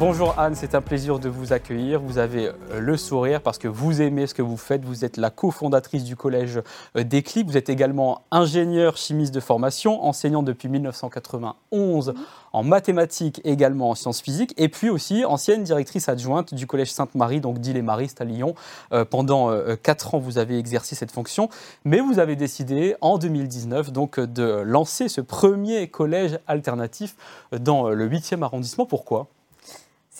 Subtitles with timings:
[0.00, 2.00] Bonjour Anne, c'est un plaisir de vous accueillir.
[2.00, 4.82] Vous avez euh, le sourire parce que vous aimez ce que vous faites.
[4.82, 6.62] Vous êtes la cofondatrice du collège
[6.96, 7.46] euh, Déclic.
[7.46, 12.14] Vous êtes également ingénieure chimiste de formation, enseignante depuis 1991
[12.54, 17.42] en mathématiques, également en sciences physiques, et puis aussi ancienne directrice adjointe du collège Sainte-Marie,
[17.42, 18.54] donc d'Ille-et-Mariste à Lyon.
[18.94, 19.50] Euh, pendant
[19.82, 21.50] quatre ans, vous avez exercé cette fonction,
[21.84, 27.16] mais vous avez décidé en 2019 donc de lancer ce premier collège alternatif
[27.52, 28.86] dans le 8e arrondissement.
[28.86, 29.28] Pourquoi?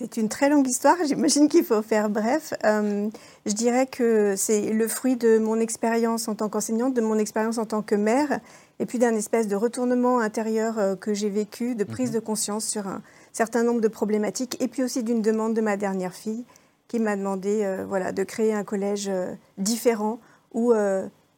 [0.00, 2.54] C'est une très longue histoire, j'imagine qu'il faut faire bref.
[2.64, 3.10] Euh,
[3.44, 7.58] je dirais que c'est le fruit de mon expérience en tant qu'enseignante, de mon expérience
[7.58, 8.40] en tant que mère,
[8.78, 12.14] et puis d'un espèce de retournement intérieur euh, que j'ai vécu, de prise mhm.
[12.14, 13.02] de conscience sur un
[13.34, 16.46] certain nombre de problématiques, et puis aussi d'une demande de ma dernière fille
[16.88, 19.10] qui m'a demandé euh, voilà, de créer un collège
[19.58, 20.18] différent
[20.54, 20.72] où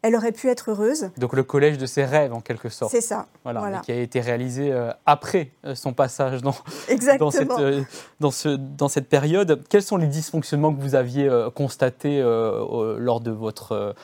[0.02, 1.10] elle aurait pu être heureuse.
[1.16, 2.90] Donc le collège de ses rêves en quelque sorte.
[2.90, 3.26] C'est ça.
[3.44, 6.54] Voilà, qui a été réalisé euh, après euh, son passage dans,
[7.18, 7.82] dans, cette, euh,
[8.18, 9.62] dans, ce, dans, cette, période.
[9.68, 13.94] Quels sont les dysfonctionnements que vous aviez constatés lors de votre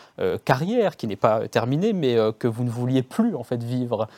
[0.44, 4.08] carrière, qui n'est pas terminée, mais que vous ne vouliez plus en fait vivre?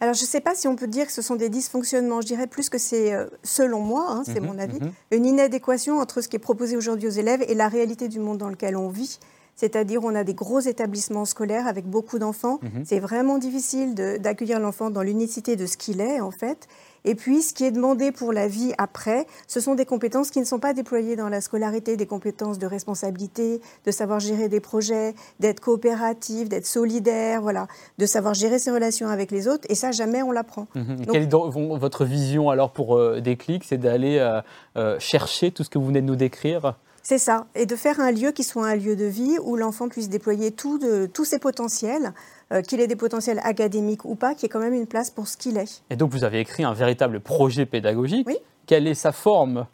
[0.00, 2.20] Alors, je ne sais pas si on peut dire que ce sont des dysfonctionnements.
[2.20, 4.92] Je dirais plus que c'est, selon moi, hein, c'est mhm, mon avis, mhm.
[5.12, 8.38] une inadéquation entre ce qui est proposé aujourd'hui aux élèves et la réalité du monde
[8.38, 9.18] dans lequel on vit.
[9.58, 12.60] C'est-à-dire, on a des gros établissements scolaires avec beaucoup d'enfants.
[12.62, 12.84] Mhm.
[12.84, 16.68] C'est vraiment difficile d'accueillir l'enfant dans l'unicité de ce qu'il est, en fait.
[17.04, 20.38] Et puis, ce qui est demandé pour la vie après, ce sont des compétences qui
[20.38, 24.60] ne sont pas déployées dans la scolarité, des compétences de responsabilité, de savoir gérer des
[24.60, 27.66] projets, d'être coopératif, d'être solidaire, voilà,
[27.98, 29.66] de savoir gérer ses relations avec les autres.
[29.68, 30.68] Et ça, jamais on l'apprend.
[30.76, 31.06] Mhm.
[31.10, 34.40] Quelle est votre vision alors pour euh, Déclic C'est d'aller euh,
[34.76, 36.76] euh, chercher tout ce que vous venez de nous décrire?
[37.02, 39.88] C'est ça, et de faire un lieu qui soit un lieu de vie où l'enfant
[39.88, 42.12] puisse déployer tout de, tous ses potentiels,
[42.52, 45.10] euh, qu'il ait des potentiels académiques ou pas, qu'il y ait quand même une place
[45.10, 45.82] pour ce qu'il est.
[45.90, 48.26] Et donc vous avez écrit un véritable projet pédagogique.
[48.26, 48.38] Oui.
[48.66, 49.66] Quelle est sa forme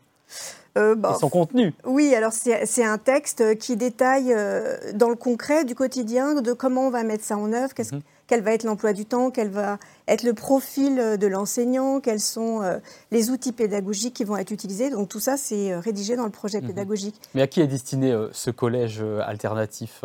[0.76, 5.14] euh, bah, et son contenu Oui, alors c'est un texte qui détaille euh, dans le
[5.14, 8.52] concret du quotidien de comment on va mettre ça en œuvre, qu'est-ce, mhm quel va
[8.52, 12.78] être l'emploi du temps, quel va être le profil euh, de l'enseignant, quels sont euh,
[13.10, 14.90] les outils pédagogiques qui vont être utilisés.
[14.90, 16.68] Donc tout ça, c'est euh, rédigé dans le projet mhm.
[16.68, 17.20] pédagogique.
[17.34, 20.04] Mais à qui est destiné ce collège alternatif?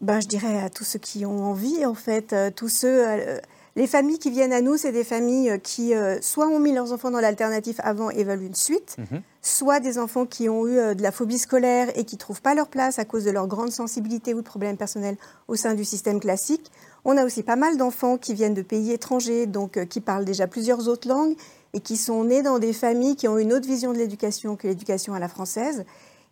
[0.00, 3.04] Ben, Je dirais à tous ceux qui ont envie, en fait, tous ceux...
[3.74, 7.10] Les familles qui viennent à nous, c'est des familles qui soit ont mis leurs enfants
[7.10, 9.22] dans l'alternatif avant et veulent une suite, mhm.
[9.40, 12.54] soit des enfants qui ont eu de la phobie scolaire et qui ne trouvent pas
[12.54, 15.16] leur place à cause de leur grande sensibilité ou de problèmes personnels
[15.48, 16.70] au sein du système classique,
[17.04, 20.24] on a aussi pas mal d'enfants qui viennent de pays étrangers, donc euh, qui parlent
[20.24, 21.34] déjà plusieurs autres langues
[21.74, 24.68] et qui sont nés dans des familles qui ont une autre vision de l'éducation que
[24.68, 25.84] l'éducation à la française.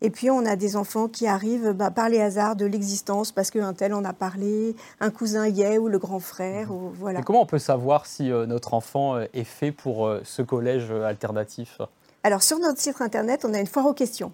[0.02, 3.50] Et puis on a des enfants qui arrivent bah, par les hasards de l'existence parce
[3.50, 6.70] qu'un tel en a parlé, un cousin y est ou le grand frère.
[6.70, 7.20] Ou, voilà.
[7.22, 11.80] comment on peut savoir si euh, notre enfant euh, est fait pour ce collège alternatif?
[12.22, 14.32] Alors sur notre site internet, on a une foire aux questions.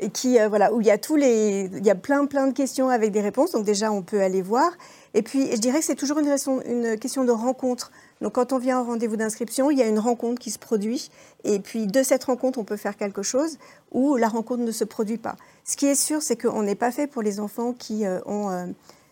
[0.00, 2.52] Et qui, voilà, où il y a tous les, il y a plein plein de
[2.52, 3.52] questions avec des réponses.
[3.52, 4.72] Donc déjà, on peut aller voir.
[5.14, 6.34] Et puis, je dirais que c'est toujours une,
[6.66, 7.90] une, question de rencontre.
[8.20, 11.10] Donc, quand on vient au rendez-vous d'inscription, il y a une rencontre qui se produit.
[11.44, 13.58] Et puis, de cette rencontre, on peut faire quelque chose
[13.92, 15.36] ou la rencontre ne se produit pas.
[15.64, 18.50] Ce qui est sûr, c'est qu'on n'est pas fait pour les enfants qui euh, ont,
[18.50, 18.66] euh,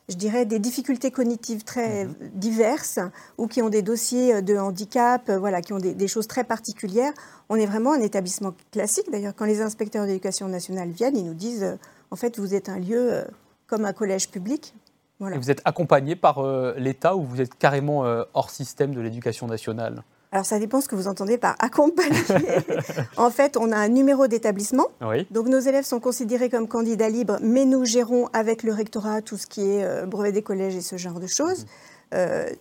[0.08, 2.14] je dirais, des difficultés cognitives très mhm.
[2.34, 2.98] diverses
[3.38, 7.12] ou qui ont des dossiers de handicap, euh, voilà, qui ont des, choses très particulières.
[7.48, 9.10] On est vraiment un établissement classique.
[9.10, 11.78] D'ailleurs, quand les inspecteurs d'éducation nationale viennent, ils nous disent,
[12.10, 13.24] en fait, vous êtes un lieu
[13.66, 14.74] comme un collège public,
[15.18, 19.46] vous êtes accompagné par euh, l'État ou vous êtes carrément euh, hors système de l'éducation
[19.46, 20.02] nationale?
[20.36, 22.20] Alors ça dépend ce que vous entendez par accompagner.
[23.16, 24.88] en fait, on a un numéro d'établissement.
[25.30, 29.38] Donc nos élèves sont considérés comme candidats libres, mais nous gérons avec le rectorat tout
[29.38, 31.64] ce qui est euh, brevet des collèges et ce genre de choses.
[32.12, 32.18] Mmh.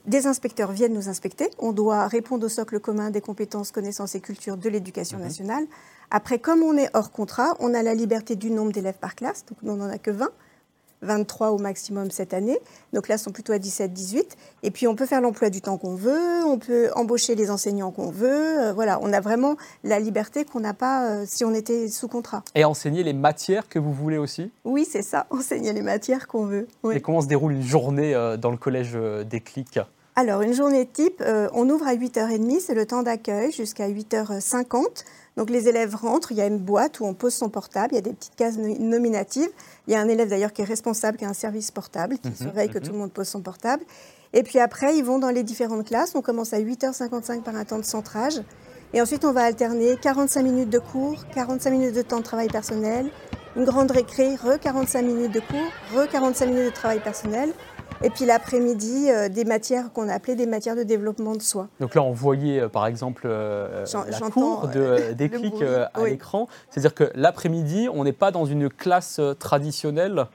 [0.07, 1.51] des inspecteurs viennent nous inspecter.
[1.59, 5.21] On doit répondre au socle commun des compétences, connaissances et culture de l'éducation mmh.
[5.21, 5.65] nationale.
[6.11, 9.45] Après, comme on est hors contrat, on a la liberté du nombre d'élèves par classe.
[9.45, 10.29] Donc on n'en a que 20.
[11.05, 12.59] 23 au maximum cette année.
[12.93, 14.23] Donc là, sont plutôt à 17-18.
[14.63, 17.91] Et puis, on peut faire l'emploi du temps qu'on veut, on peut embaucher les enseignants
[17.91, 18.59] qu'on veut.
[18.59, 22.07] Euh, voilà, on a vraiment la liberté qu'on n'a pas euh, si on était sous
[22.07, 22.43] contrat.
[22.55, 24.51] Et enseigner les matières que vous voulez aussi?
[24.63, 26.67] Oui, c'est ça, enseigner les matières qu'on veut.
[26.91, 28.97] Et comment se déroule une journée euh, dans le collège
[29.29, 29.79] des clics?
[30.17, 31.21] Alors, une journée type,
[31.53, 35.03] on ouvre à 8h30, c'est le temps d'accueil, jusqu'à 8h50.
[35.37, 37.95] Donc les élèves rentrent, il y a une boîte où on pose son portable, il
[37.95, 39.49] y a des petites cases nominatives.
[39.87, 42.29] Il y a un élève d'ailleurs qui est responsable, qui a un service portable, qui
[42.29, 42.83] mhm, surveille que mhm.
[42.85, 43.83] tout le monde pose son portable.
[44.33, 46.13] Et puis après, ils vont dans les différentes classes.
[46.15, 48.41] On commence à 8h55 par un temps de centrage.
[48.93, 52.47] Et ensuite, on va alterner 45 minutes de cours, 45 minutes de temps de travail
[52.47, 53.09] personnel,
[53.57, 57.53] une grande récré, re 45 minutes de cours, re 45 minutes de travail personnel.
[58.03, 61.67] Et puis l'après-midi, euh, des matières qu'on appelait des matières de développement de soi.
[61.79, 66.47] Donc là, on voyait euh, par exemple euh, la cour de, des clics à l'écran.
[66.69, 70.25] C'est-à-dire que l'après-midi, on n'est pas dans une classe traditionnelle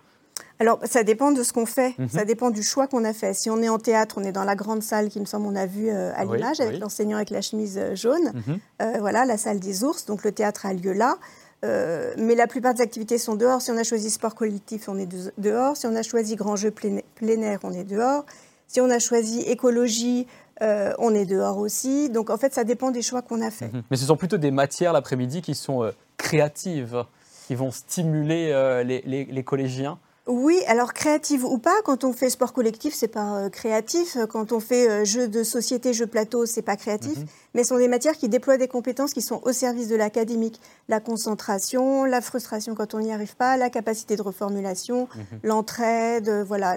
[0.58, 2.10] alors, ça dépend de ce qu'on fait, mhm.
[2.10, 3.32] ça dépend du choix qu'on a fait.
[3.32, 5.56] Si on est en théâtre, on est dans la grande salle qui me semble on
[5.56, 8.32] a vu à l'image, avec l'enseignant avec la chemise jaune.
[8.34, 8.98] Mhm.
[8.98, 11.16] voilà, la salle des ours, donc le théâtre a lieu là.
[11.64, 13.60] Euh, mais la plupart des activités sont dehors.
[13.60, 15.08] Si on a choisi sport collectif, on est
[15.38, 15.76] dehors.
[15.76, 18.24] Si on a choisi grand jeu plein air, on est dehors.
[18.66, 20.26] Si on a choisi écologie,
[20.62, 22.08] euh, on est dehors aussi.
[22.08, 23.72] Donc en fait, ça dépend des choix qu'on a fait.
[23.72, 23.82] Mhm.
[23.90, 27.04] Mais ce sont plutôt des matières l'après-midi qui sont euh, créatives,
[27.46, 28.52] qui vont stimuler
[28.84, 29.98] les collégiens
[30.30, 34.16] oui, alors créative ou pas, quand on fait sport collectif, c'est pas euh, créatif.
[34.28, 37.18] Quand on fait euh, jeu de société, jeu plateau, c'est pas créatif.
[37.18, 37.26] Mhm.
[37.54, 40.60] Mais ce sont des matières qui déploient des compétences qui sont au service de l'académique.
[40.88, 45.40] La concentration, la frustration quand on n'y arrive pas, la capacité de reformulation, mhm.
[45.42, 46.76] l'entraide, euh, voilà,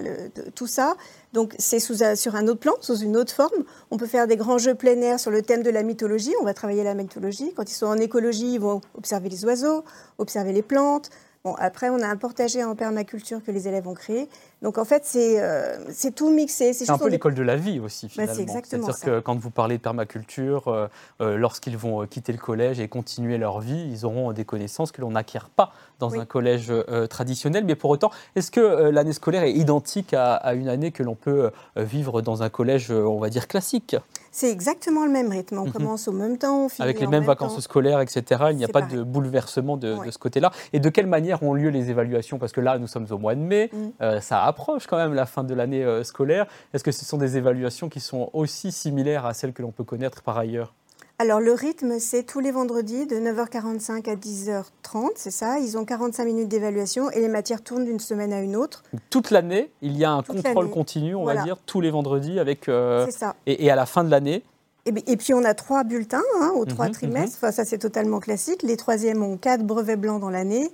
[0.56, 0.96] tout ça.
[1.32, 3.64] Donc c'est sur un autre plan, sous une autre forme.
[3.92, 6.32] On peut faire des grands jeux plein air sur le thème de la mythologie.
[6.40, 7.52] On va travailler la mythologie.
[7.54, 9.84] Quand ils sont en écologie, ils vont observer les oiseaux,
[10.18, 11.10] observer les plantes,
[11.46, 14.30] Bon, après, on a un portager en permaculture que les élèves ont créé.
[14.62, 15.76] Donc, en fait, c'est euh,
[16.16, 16.72] tout mixé.
[16.72, 18.62] C'est un peu l'école de la vie aussi, bah, finalement.
[18.64, 20.88] C'est-à-dire que quand vous parlez de permaculture, euh,
[21.20, 25.02] euh, lorsqu'ils vont quitter le collège et continuer leur vie, ils auront des connaissances que
[25.02, 26.72] l'on n'acquiert pas dans un collège
[27.10, 27.64] traditionnel.
[27.66, 31.14] Mais pour autant, est-ce que l'année scolaire est identique à, à une année que l'on
[31.14, 33.96] peut vivre dans un collège, on va dire, classique?
[34.34, 35.58] C'est exactement le même rythme.
[35.58, 35.72] On mhm.
[35.72, 38.46] commence au même temps, on finit Avec les mêmes vacances scolaires, etc.
[38.50, 40.50] Il n'y a pas de bouleversement de, ce côté-là.
[40.72, 43.34] Et de quelle manière ont lieu les évaluations Parce que là, nous sommes au mois
[43.34, 43.76] de mai, mm.
[44.02, 46.46] euh, ça approche quand même la fin de l'année euh, scolaire.
[46.72, 49.84] Est-ce que ce sont des évaluations qui sont aussi similaires à celles que l'on peut
[49.84, 50.74] connaître par ailleurs?
[51.20, 55.60] Alors le rythme, c'est tous les vendredis de 9h45 à 10h30, c'est ça?
[55.60, 58.82] Ils ont 45 minutes d'évaluation et les matières tournent d'une semaine à une autre.
[59.10, 62.68] Toute l'année, il y a un contrôle continu, on va dire, tous les vendredis avec.
[62.68, 63.36] Euh, ça.
[63.46, 64.42] Et, à la fin de l'année.
[64.86, 67.38] Et, puis on a trois bulletins hein, aux trois mhm, trimestres.
[67.44, 67.52] Mhm.
[67.52, 68.62] ça c'est totalement classique.
[68.64, 70.72] Les troisièmes ont quatre brevets blancs dans l'année.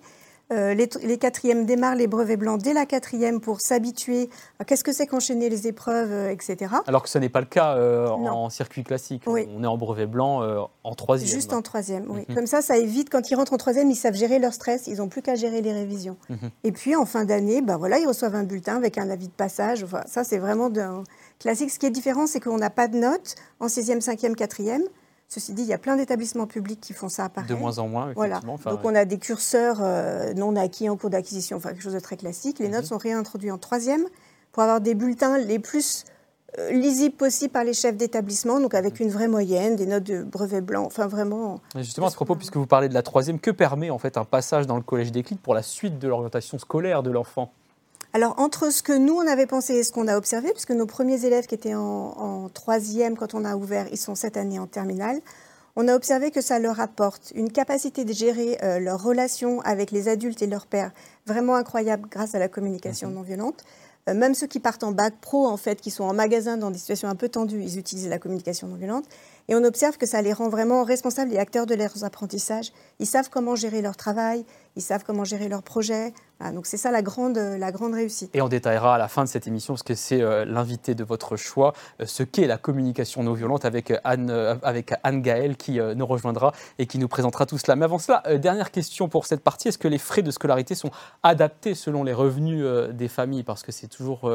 [0.52, 4.92] Euh, les, quatrièmes démarrent les brevets blancs dès la quatrième pour s'habituer à qu'est-ce que
[4.92, 6.74] c'est qu'enchaîner les épreuves, euh, etc.
[6.88, 9.22] Alors que ce n'est pas le cas euh, en circuit classique.
[9.26, 10.42] On est en brevet blanc
[10.82, 11.30] en troisième.
[11.30, 12.24] Juste en troisième, oui.
[12.28, 12.34] Mhm.
[12.34, 14.96] Comme ça, ça évite, quand ils rentrent en troisième, ils savent gérer leur stress, ils
[14.96, 16.16] n'ont plus qu'à gérer les révisions.
[16.28, 16.50] Mhm.
[16.64, 19.32] Et puis, en fin d'année, bah, voilà, ils reçoivent un bulletin avec un avis de
[19.32, 19.86] passage.
[20.06, 20.70] ça, c'est vraiment
[21.38, 21.70] classique.
[21.70, 24.82] Ce qui est différent, c'est qu'on n'a pas de notes en sixième, cinquième, quatrième.
[25.32, 27.48] Ceci dit, il y a plein d'établissements publics qui font ça pareil.
[27.48, 28.56] De moins en moins, effectivement.
[28.56, 28.76] Voilà.
[28.76, 32.00] Donc on a des curseurs euh, non acquis en cours d'acquisition, enfin quelque chose de
[32.00, 32.58] très classique.
[32.58, 32.88] Les notes mhm.
[32.88, 34.02] sont réintroduites en troisième
[34.50, 36.04] pour avoir des bulletins les plus
[36.58, 39.06] euh, lisibles possibles par les chefs d'établissement, donc avec mhm.
[39.06, 41.60] une vraie moyenne, des notes de brevet blanc, enfin vraiment.
[41.76, 44.24] justement, à ce propos, puisque vous parlez de la troisième, que permet en fait un
[44.24, 47.52] passage dans le collège des clics pour la suite de l'orientation scolaire de l'enfant?
[48.12, 50.86] Alors, entre ce que nous, on avait pensé et ce qu'on a observé, puisque nos
[50.86, 54.66] premiers élèves qui étaient en, troisième quand on a ouvert, ils sont cette année en
[54.66, 55.20] terminale,
[55.76, 59.92] on a observé que ça leur apporte une capacité de gérer euh, leurs relations avec
[59.92, 60.90] les adultes et leurs pères
[61.26, 63.14] vraiment incroyable grâce à la communication mhm.
[63.14, 63.64] non violente.
[64.08, 66.72] Euh, même ceux qui partent en bac pro, en fait, qui sont en magasin dans
[66.72, 69.04] des situations un peu tendues, ils utilisent la communication non violente.
[69.50, 72.70] Et on observe que ça les rend vraiment responsables et acteurs de leurs apprentissages.
[73.00, 74.44] Ils savent comment gérer leur travail,
[74.76, 76.14] ils savent comment gérer leurs projets.
[76.54, 78.30] donc c'est ça la grande, la grande réussite.
[78.32, 81.02] Et on détaillera à la fin de cette émission, parce que c'est euh, l'invité de
[81.02, 85.56] votre choix, euh, ce qu'est la communication non violente avec Anne, euh, avec Anne Gaël
[85.56, 87.74] qui nous rejoindra et qui nous présentera tout cela.
[87.74, 90.92] Mais avant cela, dernière question pour cette partie, est-ce que les frais de scolarité sont
[91.24, 93.42] adaptés selon les revenus des familles?
[93.42, 94.30] Parce que c'est toujours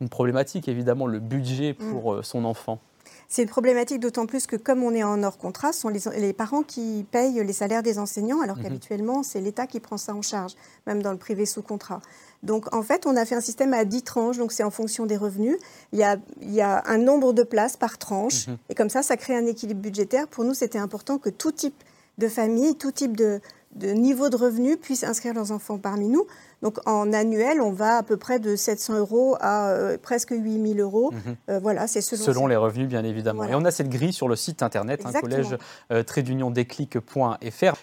[0.00, 2.22] une problématique, évidemment, le budget pour mm.
[2.22, 2.80] son enfant.
[3.28, 6.32] C'est une problématique d'autant plus que comme on est en hors contrat, ce sont les,
[6.32, 8.62] parents qui payent les salaires des enseignants, alors mhm.
[8.62, 10.52] qu'habituellement, c'est l'État qui prend ça en charge,
[10.86, 12.00] même dans le privé sous contrat.
[12.42, 15.06] Donc en fait, on a fait un système à 10 tranches, donc c'est en fonction
[15.06, 15.56] des revenus.
[15.92, 18.56] Il y, a, il y a, un nombre de places par tranche, mhm.
[18.68, 20.28] et comme ça, ça crée un équilibre budgétaire.
[20.28, 21.82] Pour nous, c'était important que tout type
[22.18, 23.40] de famille, tout type de,
[23.74, 26.26] de niveau de revenus puissent inscrire leurs enfants parmi nous.
[26.62, 30.80] Donc en annuel, on va à peu près de 700 euros à euh, presque 8000
[30.80, 31.12] euros.
[31.12, 31.36] Mhm.
[31.50, 33.44] Euh, voilà, c'est selon, selon les revenus, bien évidemment.
[33.44, 35.56] Et on a cette grille sur le site internet, un collège
[35.92, 36.02] euh.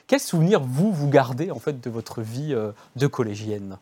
[0.08, 2.56] Quel souvenir vous vous gardez en fait de votre vie
[2.96, 3.78] de collégienne?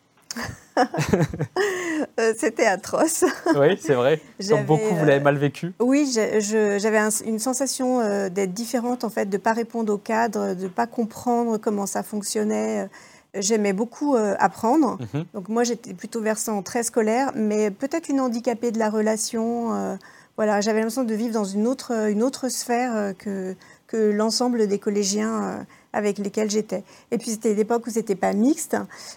[2.36, 3.24] C'était atroce.
[3.56, 4.20] oui, c'est vrai.
[4.48, 5.72] Comme beaucoup, vous l'avez mal vécu.
[5.80, 10.64] Oui, j'avais une sensation d'être différente, en fait, de ne pas répondre au cadre, de
[10.64, 12.88] ne pas comprendre comment ça fonctionnait.
[13.34, 14.98] J'aimais beaucoup euh, apprendre.
[15.14, 15.24] Mhm.
[15.34, 19.72] Donc moi, j'étais plutôt versant très scolaire, mais peut-être une handicapée de la relation.
[19.72, 19.96] Euh,
[20.36, 23.54] voilà, j'avais l'impression de vivre dans une autre, une autre sphère euh, que,
[23.86, 26.84] que l'ensemble des collégiens avec lesquels j'étais.
[27.10, 28.76] Et puis c'était l'époque où c'était pas mixte,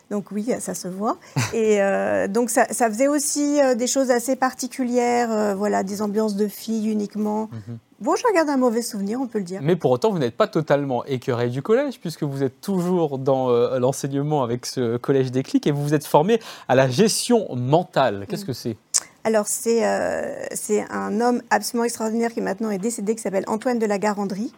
[0.10, 1.18] donc oui, ça se voit.
[1.54, 6.36] Et euh, donc ça, faisait aussi euh, des choses assez particulières, euh, voilà, des ambiances
[6.36, 7.50] de filles uniquement.
[7.52, 7.78] Mhm.
[8.00, 9.62] Bon, je regarde un mauvais souvenir, on peut le dire.
[9.64, 13.50] Mais pour autant, vous n'êtes pas totalement écœuré du collège, puisque vous êtes toujours dans
[13.80, 18.26] l'enseignement avec ce collège des clics et vous vous êtes formé à la gestion mentale.
[18.28, 18.76] Qu'est-ce que c'est?
[19.24, 24.00] Alors, c'est un homme absolument extraordinaire qui maintenant est décédé, qui s'appelle Antoine de la
[24.00, 24.52] Garandrie,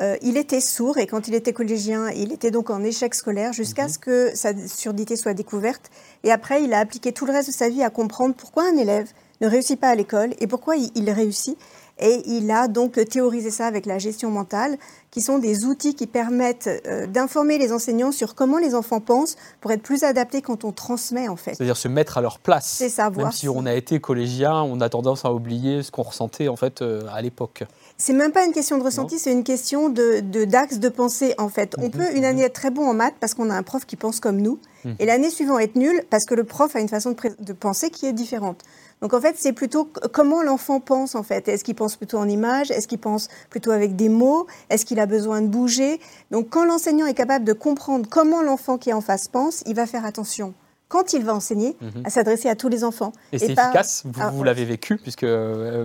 [0.00, 3.52] euh, il était sourd et quand il était collégien, il était donc en échec scolaire
[3.52, 3.88] jusqu'à mhm.
[3.88, 5.90] ce que sa surdité soit découverte.
[6.24, 8.76] Et après, il a appliqué tout le reste de sa vie à comprendre pourquoi un
[8.76, 9.08] élève
[9.40, 11.56] ne réussit pas à l'école et pourquoi il, réussit.
[12.00, 14.78] Et il a donc théorisé ça avec la gestion mentale,
[15.12, 19.36] qui sont des outils qui permettent euh, d'informer les enseignants sur comment les enfants pensent
[19.60, 21.54] pour être plus adaptés quand on transmet en fait.
[21.54, 22.66] C'est-à-dire se mettre à leur place.
[22.66, 23.10] C'est ça.
[23.10, 26.56] Même si, on a été collégien, on a tendance à oublier ce qu'on ressentait en
[26.56, 27.62] fait euh, à l'époque.
[27.96, 31.48] C'est même pas une question de ressenti, c'est une question de d'axe de, pensée en
[31.48, 31.76] fait.
[31.78, 32.24] On mhm, peut une mhm.
[32.24, 34.58] année être très bon en maths parce qu'on a un prof qui pense comme nous,
[34.84, 34.96] mhm.
[34.98, 38.06] et l'année suivante être nul parce que le prof a une façon de, penser qui
[38.06, 38.62] est différente.
[39.00, 41.46] Donc en fait, c'est plutôt comment l'enfant pense en fait.
[41.46, 42.72] Est-ce qu'il pense plutôt en images?
[42.72, 44.46] Est-ce qu'il pense plutôt avec des mots?
[44.70, 46.00] Est-ce qu'il a besoin de bouger?
[46.32, 49.74] Donc quand l'enseignant est capable de comprendre comment l'enfant qui est en face pense, il
[49.74, 50.52] va faire attention
[50.94, 52.02] quand il va enseigner, mhm.
[52.04, 53.10] à s'adresser à tous les enfants.
[53.32, 55.84] Et, c'est efficace, vous, ah, l'avez vécu, puisque euh,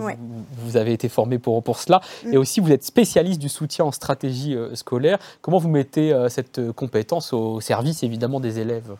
[0.63, 1.99] vous, avez été formé pour, pour cela.
[2.23, 2.33] Mm.
[2.33, 5.17] Et aussi, vous êtes spécialiste du soutien en stratégie euh, scolaire.
[5.41, 8.95] Comment vous mettez euh, cette compétence au service, évidemment, des élèves?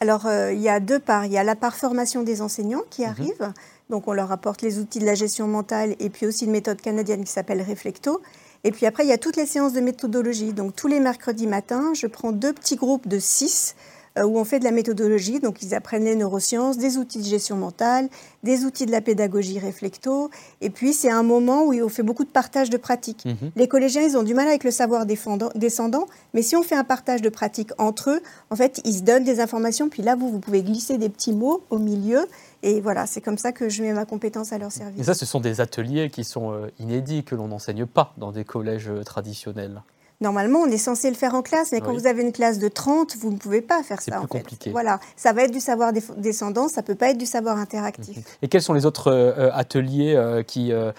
[0.00, 1.26] Alors, il y a deux parts.
[1.26, 3.08] Il y a la part formation des enseignants qui mhm.
[3.08, 3.52] arrive.
[3.90, 6.80] Donc, on leur apporte les outils de la gestion mentale et puis aussi une méthode
[6.80, 8.22] canadienne qui s'appelle Reflecto.
[8.64, 10.54] Et puis après, il y a toutes les séances de méthodologie.
[10.54, 13.74] Donc, tous les mercredis matins, je prends deux petits groupes de six
[14.18, 17.56] où on fait de la méthodologie, donc ils apprennent les neurosciences, des outils de gestion
[17.56, 18.08] mentale,
[18.42, 22.24] des outils de la pédagogie réflecto, et puis c'est un moment où on fait beaucoup
[22.24, 23.24] de partage de pratiques.
[23.24, 23.52] Mhm.
[23.56, 26.84] Les collégiens, ils ont du mal avec le savoir descendant, mais si on fait un
[26.84, 30.28] partage de pratiques entre eux, en fait, ils se donnent des informations, puis là, vous,
[30.28, 32.26] vous pouvez glisser des petits mots au milieu,
[32.62, 35.00] et voilà, c'est comme ça que je mets ma compétence à leur service.
[35.00, 38.30] Et ça, ce sont des ateliers qui sont euh, inédits, que l'on n'enseigne pas dans
[38.30, 39.82] des collèges euh, traditionnels.
[40.22, 42.68] Normalement, on est censé le faire en classe, mais quand vous avez une classe de
[42.68, 44.12] 30, vous ne pouvez pas faire ça.
[44.12, 44.70] C'est plus compliqué.
[44.70, 48.16] Voilà, ça va être du savoir descendant, ça ne peut pas être du savoir interactif.
[48.16, 48.22] Mhm.
[48.42, 50.92] Et quels sont les autres euh, ateliers euh, qui euh,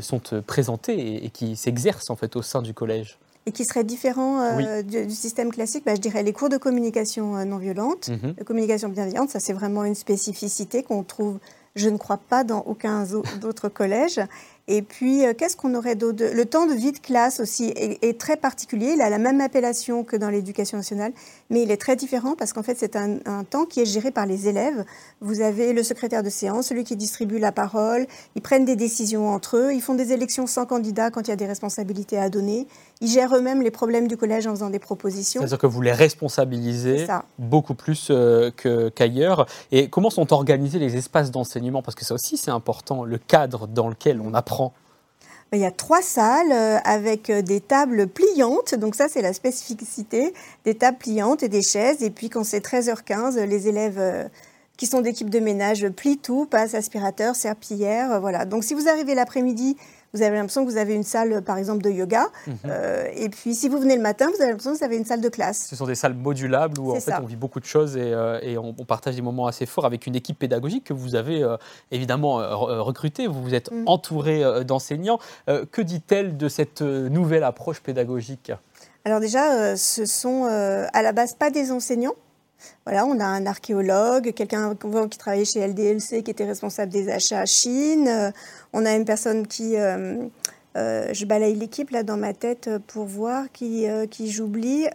[0.00, 3.18] sont présentés et, qui s'exercent en fait au sein du collège?
[3.44, 7.58] Et qui seraient différents du, système classique, bah, je dirais les cours de communication non
[7.58, 8.34] violente, mhm.
[8.34, 11.38] de communication bienveillante, ça c'est vraiment une spécificité qu'on trouve,
[11.74, 13.06] je ne crois pas, dans aucun
[13.44, 14.20] autre collège.
[14.72, 18.20] Et puis, euh, qu'est-ce qu'on aurait d'autre Le temps de vie de classe aussi est,
[18.20, 18.92] très particulier.
[18.94, 21.12] Il a la même appellation que dans l'éducation nationale,
[21.50, 23.18] mais il est très différent parce qu'en fait, c'est un,
[23.50, 24.84] temps qui est géré par les élèves.
[25.20, 28.06] Vous avez le secrétaire de séance, celui qui distribue la parole.
[28.36, 29.74] Ils prennent des décisions entre eux.
[29.74, 32.68] Ils font des élections sans candidat quand il y a des responsabilités à donner.
[33.00, 35.40] Ils gèrent eux-mêmes les problèmes du collège en faisant des propositions.
[35.40, 37.08] C'est-à-dire que vous les responsabilisez
[37.40, 38.52] beaucoup plus euh,
[38.94, 39.46] qu'ailleurs.
[39.72, 41.82] Et comment sont organisés les espaces d'enseignement?
[41.82, 44.59] Parce que ça aussi, c'est important, le cadre dans lequel on apprend
[45.52, 49.32] il y a trois salles euh, avec euh, des tables pliantes, donc ça c'est la
[49.32, 50.32] spécificité,
[50.64, 52.02] des tables pliantes et des chaises.
[52.02, 54.28] Et puis quand c'est 13h15, les élèves euh,
[54.76, 58.44] qui sont d'équipe de ménage plient tout, passent aspirateur, serpillière, voilà.
[58.44, 59.76] Donc si vous arrivez l'après-midi
[60.12, 62.26] vous avez l'impression que vous avez une salle, par exemple, de yoga.
[62.46, 62.56] Mhm.
[62.66, 65.04] Euh, et puis, si vous venez le matin, vous avez l'impression que vous avez une
[65.04, 65.66] salle de classe.
[65.68, 68.60] Ce sont des salles modulables où, en fait, on vit beaucoup de choses et, euh,
[68.60, 71.56] on, partage des moments assez forts avec une équipe pédagogique que vous avez euh,
[71.92, 72.36] évidemment
[72.82, 73.28] recrutée.
[73.28, 73.84] Vous vous êtes mm.
[73.86, 75.18] entouré d'enseignants.
[75.46, 78.52] que dit-elle de cette nouvelle approche pédagogique?
[79.04, 82.14] Alors déjà, ce sont à la base pas des enseignants.
[82.84, 84.74] Voilà, on a un archéologue, quelqu'un
[85.10, 88.08] qui travaillait chez LDLC, qui était responsable des achats à Chine.
[88.08, 88.30] Euh,
[88.72, 90.16] on a une personne qui, euh,
[90.76, 94.86] euh, je balaye l'équipe là dans ma tête pour voir qui, qui j'oublie.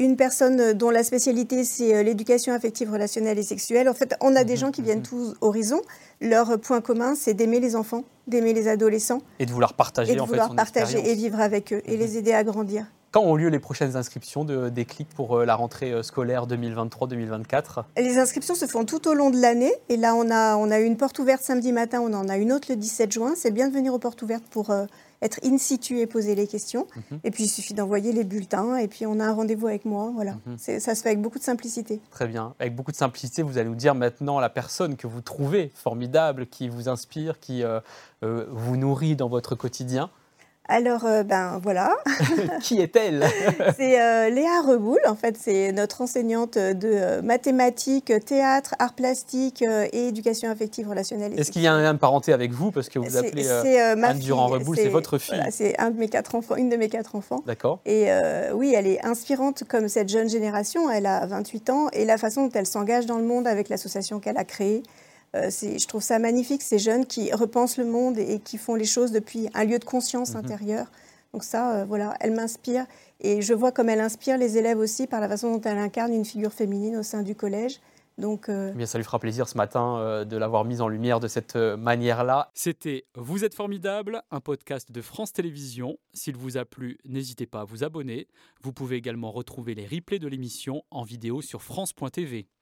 [0.00, 3.88] une personne dont la spécialité c'est l'éducation affective, relationnelle et sexuelle.
[3.88, 5.82] En fait, on a des gens qui viennent tous horizons.
[6.20, 9.22] Leur point commun, c'est d'aimer les enfants, d'aimer les adolescents.
[9.40, 11.98] Et de vouloir partager, et de vouloir partager et vivre avec eux et mhm.
[11.98, 12.86] les aider à grandir.
[13.10, 16.46] Quand ont lieu les prochaines inscriptions de, des clics pour euh, la rentrée euh, scolaire
[16.46, 19.72] 2023-2024 Les inscriptions se font tout au long de l'année.
[19.88, 22.52] Et là, on a, on a une porte ouverte samedi matin, on en a une
[22.52, 23.32] autre le 17 juin.
[23.34, 24.84] C'est bien de venir aux portes ouvertes pour euh,
[25.22, 26.86] être in situ et poser les questions.
[26.96, 27.20] Mhm.
[27.24, 30.10] Et puis, il suffit d'envoyer les bulletins et puis on a un rendez-vous avec moi.
[30.14, 30.36] Voilà.
[30.44, 30.58] Mhm.
[30.58, 32.02] Ça se fait avec beaucoup de simplicité.
[32.10, 32.54] Très bien.
[32.60, 36.46] Avec beaucoup de simplicité, vous allez nous dire maintenant la personne que vous trouvez formidable,
[36.46, 37.62] qui vous inspire, qui
[38.20, 40.10] vous nourrit dans votre quotidien.
[40.70, 41.96] Alors, euh, ben voilà.
[42.62, 43.24] Qui est-elle?
[43.76, 49.62] C'est euh, Léa Reboul, en fait, c'est notre enseignante de euh, mathématiques, théâtre, arts plastiques
[49.62, 51.38] et éducation affective relationnelle.
[51.38, 52.70] Est-ce qu'il y a un lien de parenté avec vous?
[52.70, 55.42] Parce que vous appelez Anne Durand-Reboul, c'est votre fille.
[55.50, 57.42] c'est un de mes quatre enfants, une de mes quatre enfants.
[57.46, 57.80] D'accord.
[57.86, 58.08] Et
[58.52, 60.90] oui, elle est inspirante comme cette jeune génération.
[60.90, 64.20] Elle a 28 ans et la façon dont elle s'engage dans le monde avec l'association
[64.20, 64.82] qu'elle a créée.
[65.36, 68.84] Euh, je trouve ça magnifique, ces jeunes qui repensent le monde et, qui font les
[68.84, 70.38] choses depuis un lieu de conscience mhm.
[70.38, 70.86] intérieure.
[71.34, 72.86] Donc ça, euh, voilà, elle m'inspire.
[73.20, 76.12] Et je vois comme elle inspire les élèves aussi par la façon dont elle incarne
[76.12, 77.80] une figure féminine au sein du collège.
[78.16, 81.20] Donc, euh, eh Bien, ça lui fera plaisir ce matin de l'avoir mise en lumière
[81.20, 82.50] de cette manière-là.
[82.52, 85.98] C'était Vous êtes formidable, un podcast de France Télévisions.
[86.14, 88.26] S'il vous a plu, n'hésitez pas à vous abonner.
[88.62, 92.48] Vous pouvez également retrouver les replays de l'émission en vidéo sur France.tv.